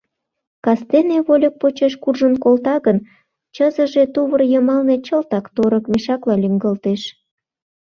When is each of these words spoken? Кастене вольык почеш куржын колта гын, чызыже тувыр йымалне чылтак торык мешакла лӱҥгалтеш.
Кастене 0.65 1.17
вольык 1.27 1.55
почеш 1.61 1.93
куржын 2.03 2.33
колта 2.43 2.75
гын, 2.85 2.97
чызыже 3.55 4.03
тувыр 4.13 4.41
йымалне 4.51 4.95
чылтак 5.05 5.45
торык 5.55 5.85
мешакла 5.91 6.35
лӱҥгалтеш. 6.43 7.01